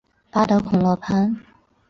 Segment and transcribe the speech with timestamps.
[0.31, 1.39] 巴德孔勒潘。